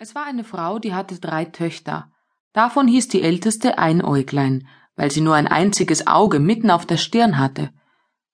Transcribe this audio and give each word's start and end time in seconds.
Es 0.00 0.14
war 0.14 0.24
eine 0.26 0.44
Frau, 0.44 0.78
die 0.78 0.94
hatte 0.94 1.18
drei 1.18 1.44
Töchter. 1.44 2.12
Davon 2.52 2.86
hieß 2.86 3.08
die 3.08 3.22
älteste 3.22 3.78
Einäuglein, 3.78 4.68
weil 4.94 5.10
sie 5.10 5.20
nur 5.20 5.34
ein 5.34 5.48
einziges 5.48 6.06
Auge 6.06 6.38
mitten 6.38 6.70
auf 6.70 6.86
der 6.86 6.98
Stirn 6.98 7.36
hatte. 7.36 7.70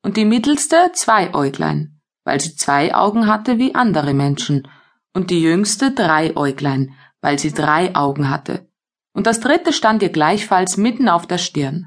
Und 0.02 0.18
die 0.18 0.26
mittelste 0.26 0.90
Zweiäuglein, 0.92 2.02
weil 2.22 2.38
sie 2.38 2.54
zwei 2.54 2.94
Augen 2.94 3.26
hatte 3.26 3.58
wie 3.58 3.74
andere 3.74 4.12
Menschen. 4.12 4.68
Und 5.14 5.30
die 5.30 5.40
jüngste 5.40 5.92
Dreiäuglein, 5.92 6.92
weil 7.22 7.38
sie 7.38 7.54
drei 7.54 7.94
Augen 7.96 8.28
hatte. 8.28 8.68
Und 9.14 9.26
das 9.26 9.40
dritte 9.40 9.72
stand 9.72 10.02
ihr 10.02 10.10
gleichfalls 10.10 10.76
mitten 10.76 11.08
auf 11.08 11.26
der 11.26 11.38
Stirn. 11.38 11.86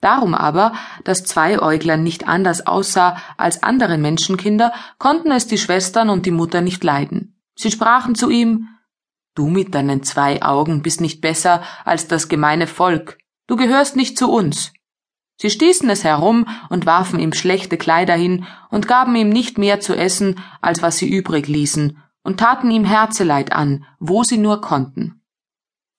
Darum 0.00 0.32
aber, 0.32 0.74
dass 1.02 1.24
Zweiäuglein 1.24 2.04
nicht 2.04 2.28
anders 2.28 2.68
aussah 2.68 3.16
als 3.36 3.64
andere 3.64 3.98
Menschenkinder, 3.98 4.72
konnten 4.98 5.32
es 5.32 5.48
die 5.48 5.58
Schwestern 5.58 6.08
und 6.08 6.24
die 6.24 6.30
Mutter 6.30 6.60
nicht 6.60 6.84
leiden. 6.84 7.42
Sie 7.56 7.72
sprachen 7.72 8.14
zu 8.14 8.30
ihm, 8.30 8.68
Du 9.34 9.48
mit 9.48 9.74
deinen 9.74 10.02
zwei 10.02 10.42
Augen 10.42 10.82
bist 10.82 11.00
nicht 11.00 11.20
besser 11.20 11.62
als 11.84 12.06
das 12.06 12.28
gemeine 12.28 12.66
Volk. 12.66 13.18
Du 13.46 13.56
gehörst 13.56 13.96
nicht 13.96 14.18
zu 14.18 14.30
uns. 14.30 14.72
Sie 15.40 15.50
stießen 15.50 15.88
es 15.90 16.04
herum 16.04 16.46
und 16.68 16.86
warfen 16.86 17.18
ihm 17.18 17.32
schlechte 17.32 17.76
Kleider 17.76 18.14
hin 18.14 18.46
und 18.70 18.86
gaben 18.86 19.16
ihm 19.16 19.30
nicht 19.30 19.58
mehr 19.58 19.80
zu 19.80 19.94
essen, 19.94 20.38
als 20.60 20.82
was 20.82 20.98
sie 20.98 21.08
übrig 21.08 21.48
ließen, 21.48 21.98
und 22.22 22.38
taten 22.38 22.70
ihm 22.70 22.84
Herzeleid 22.84 23.52
an, 23.52 23.84
wo 23.98 24.22
sie 24.22 24.38
nur 24.38 24.60
konnten. 24.60 25.22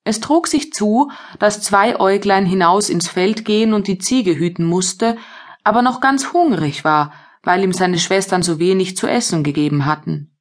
Es 0.05 0.19
trug 0.19 0.47
sich 0.47 0.73
zu, 0.73 1.11
dass 1.39 1.61
zwei 1.61 1.99
Äuglein 1.99 2.45
hinaus 2.45 2.89
ins 2.89 3.07
Feld 3.07 3.45
gehen 3.45 3.73
und 3.73 3.87
die 3.87 3.97
Ziege 3.97 4.35
hüten 4.35 4.65
musste, 4.65 5.17
aber 5.63 5.81
noch 5.81 6.01
ganz 6.01 6.33
hungrig 6.33 6.83
war, 6.83 7.13
weil 7.41 7.63
ihm 7.63 7.73
seine 7.73 7.99
Schwestern 7.99 8.43
so 8.43 8.59
wenig 8.59 8.95
zu 8.95 9.07
essen 9.07 9.43
gegeben 9.43 9.85
hatten. 9.85 10.32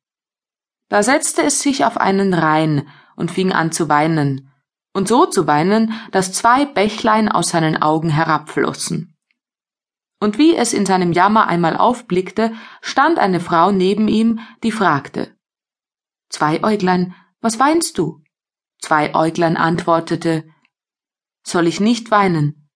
Da 0.92 1.02
setzte 1.02 1.42
es 1.42 1.62
sich 1.62 1.87
auf 1.87 1.96
einen 1.96 2.34
Rain 2.34 2.87
und 3.16 3.30
fing 3.30 3.50
an 3.50 3.73
zu 3.73 3.88
weinen, 3.88 4.52
und 4.92 5.09
so 5.09 5.24
zu 5.24 5.46
weinen, 5.46 5.95
dass 6.11 6.34
zwei 6.34 6.67
Bächlein 6.67 7.30
aus 7.30 7.48
seinen 7.48 7.80
Augen 7.80 8.11
herabflossen. 8.11 9.17
Und 10.20 10.36
wie 10.36 10.55
es 10.55 10.75
in 10.75 10.84
seinem 10.84 11.12
Jammer 11.12 11.47
einmal 11.47 11.78
aufblickte, 11.78 12.52
stand 12.83 13.19
eine 13.19 13.41
Frau 13.41 13.72
neben 13.72 14.06
ihm, 14.06 14.41
die 14.62 14.70
fragte 14.70 15.34
Zweiäuglein, 16.28 17.14
was 17.41 17.58
weinst 17.58 17.97
du? 17.97 18.22
Zweiäuglein 18.83 19.56
antwortete 19.56 20.45
Soll 21.42 21.69
ich 21.69 21.80
nicht 21.80 22.11
weinen? 22.11 22.69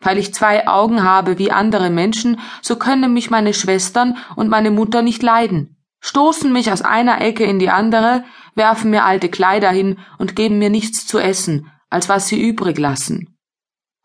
Weil 0.00 0.18
ich 0.18 0.34
zwei 0.34 0.66
Augen 0.66 1.04
habe 1.04 1.38
wie 1.38 1.52
andere 1.52 1.90
Menschen, 1.90 2.40
so 2.60 2.74
können 2.74 3.12
mich 3.12 3.30
meine 3.30 3.54
Schwestern 3.54 4.18
und 4.34 4.48
meine 4.48 4.72
Mutter 4.72 5.02
nicht 5.02 5.22
leiden 5.22 5.75
stoßen 6.06 6.52
mich 6.52 6.70
aus 6.70 6.82
einer 6.82 7.20
Ecke 7.20 7.44
in 7.44 7.58
die 7.58 7.68
andere, 7.68 8.24
werfen 8.54 8.90
mir 8.92 9.04
alte 9.04 9.28
Kleider 9.28 9.70
hin 9.70 9.98
und 10.18 10.36
geben 10.36 10.58
mir 10.58 10.70
nichts 10.70 11.04
zu 11.04 11.18
essen, 11.18 11.72
als 11.90 12.08
was 12.08 12.28
sie 12.28 12.40
übrig 12.40 12.78
lassen. 12.78 13.36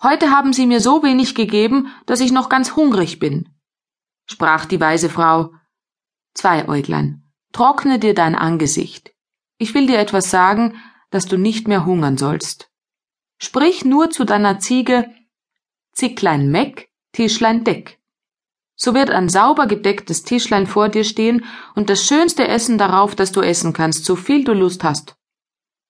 Heute 0.02 0.32
haben 0.32 0.52
sie 0.52 0.66
mir 0.66 0.82
so 0.82 1.04
wenig 1.04 1.36
gegeben, 1.36 1.94
dass 2.08 2.20
ich 2.20 2.32
noch 2.32 2.50
ganz 2.50 2.76
hungrig 2.76 3.20
bin. 3.20 3.50
Sprach 4.26 4.66
die 4.66 4.80
weise 4.80 5.10
Frau, 5.10 5.52
Zweiäuglein, 6.34 7.24
trockne 7.52 8.00
dir 8.00 8.16
dein 8.16 8.34
Angesicht. 8.34 9.14
Ich 9.60 9.76
will 9.76 9.86
dir 9.86 10.00
etwas 10.00 10.32
sagen, 10.32 10.82
dass 11.12 11.26
du 11.26 11.38
nicht 11.38 11.68
mehr 11.68 11.86
hungern 11.86 12.18
sollst. 12.18 12.72
Sprich 13.38 13.86
nur 13.86 14.10
zu 14.10 14.24
deiner 14.24 14.58
Ziege, 14.58 15.08
Zicklein 15.92 16.50
Meck, 16.50 16.90
Tischlein 17.12 17.64
Deck. 17.64 18.01
So 18.84 18.96
wird 18.96 19.12
ein 19.12 19.30
sauber 19.30 19.68
gedecktes 19.68 20.24
Tischlein 20.24 20.66
vor 20.66 20.90
dir 20.90 21.04
stehen 21.04 21.46
und 21.76 21.92
das 21.92 22.04
schönste 22.04 22.48
Essen 22.48 22.80
darauf, 22.80 23.14
das 23.14 23.32
du 23.32 23.42
essen 23.42 23.74
kannst, 23.74 24.06
so 24.06 24.16
viel 24.16 24.44
du 24.44 24.54
Lust 24.54 24.84
hast. 24.84 25.18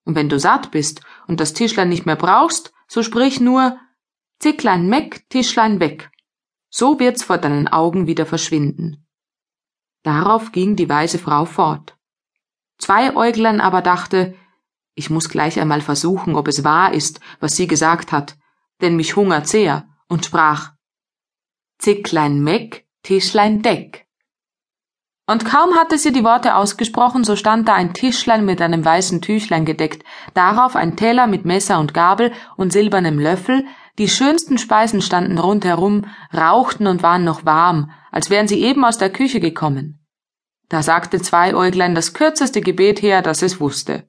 Und 0.04 0.16
wenn 0.16 0.28
du 0.28 0.38
satt 0.38 0.72
bist 0.72 1.00
und 1.26 1.40
das 1.40 1.54
Tischlein 1.54 1.88
nicht 1.88 2.06
mehr 2.06 2.18
brauchst, 2.18 2.74
so 2.90 3.02
sprich 3.02 3.40
nur 3.40 3.80
Zicklein 4.40 4.90
meck, 4.90 5.24
Tischlein 5.30 5.80
weg. 5.80 6.12
So 6.70 7.00
wird's 7.00 7.24
vor 7.24 7.38
deinen 7.38 7.70
Augen 7.70 8.08
wieder 8.08 8.26
verschwinden. 8.26 9.08
Darauf 10.04 10.52
ging 10.52 10.76
die 10.76 10.90
weise 10.90 11.18
Frau 11.18 11.46
fort. 11.46 11.96
Zweiäuglein 12.78 13.62
aber 13.62 13.82
dachte, 13.82 14.36
ich 14.96 15.10
muss 15.10 15.30
gleich 15.30 15.62
einmal 15.62 15.80
versuchen, 15.80 16.36
ob 16.36 16.50
es 16.50 16.66
wahr 16.66 16.94
ist, 16.94 17.22
was 17.40 17.56
sie 17.56 17.68
gesagt 17.68 18.12
hat, 18.12 18.36
denn 18.82 18.98
mich 18.98 19.16
hungert 19.16 19.48
sehr, 19.48 19.88
und 20.10 20.26
sprach, 20.26 20.74
Zicklein 21.82 22.44
Meck, 22.44 22.86
Tischlein 23.02 23.64
Deck. 23.64 24.06
Und 25.26 25.46
kaum 25.46 25.76
hatte 25.76 25.98
sie 25.98 26.12
die 26.12 26.24
Worte 26.24 26.56
ausgesprochen, 26.56 27.24
so 27.24 27.36
stand 27.36 27.68
da 27.68 27.74
ein 27.74 27.96
Tischlein 27.96 28.46
mit 28.46 28.62
einem 28.62 28.86
weißen 28.86 29.20
Tüchlein 29.20 29.66
gedeckt, 29.66 30.04
darauf 30.36 30.76
ein 30.76 30.96
Teller 30.96 31.26
mit 31.26 31.44
Messer 31.44 31.80
und 31.80 31.96
Gabel 31.96 32.34
und 32.56 32.72
silbernem 32.72 33.18
Löffel, 33.18 33.66
die 33.98 34.10
schönsten 34.10 34.60
Speisen 34.60 35.02
standen 35.02 35.40
rundherum, 35.40 36.06
rauchten 36.32 36.86
und 36.86 37.02
waren 37.02 37.24
noch 37.24 37.46
warm, 37.46 37.90
als 38.12 38.30
wären 38.30 38.48
sie 38.48 38.62
eben 38.62 38.86
aus 38.86 39.00
der 39.00 39.12
Küche 39.12 39.40
gekommen. 39.40 40.06
Da 40.70 40.84
sagte 40.84 41.20
Zweiäuglein 41.20 41.96
das 41.96 42.14
kürzeste 42.14 42.62
Gebet 42.62 43.02
her, 43.02 43.24
das 43.24 43.42
es 43.42 43.60
wusste. 43.60 44.08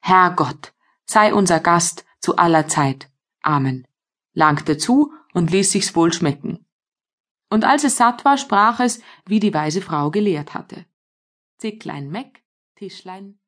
Herr 0.00 0.30
Gott, 0.30 0.72
sei 1.04 1.34
unser 1.34 1.60
Gast 1.60 2.06
zu 2.18 2.36
aller 2.36 2.66
Zeit. 2.66 3.10
Amen. 3.42 3.86
Langte 4.32 4.78
zu 4.78 5.12
und 5.34 5.50
ließ 5.50 5.70
sich's 5.70 5.94
wohl 5.94 6.10
schmecken 6.10 6.63
und 7.54 7.64
als 7.64 7.84
es 7.84 7.96
satt 7.96 8.24
war, 8.24 8.36
sprach 8.36 8.80
es, 8.80 9.00
wie 9.26 9.38
die 9.38 9.54
weise 9.54 9.80
Frau 9.80 10.10
gelehrt 10.10 10.54
hatte. 10.54 10.86
Zicklein 11.58 12.10
Meck, 12.10 12.42
Tischlein 12.74 13.38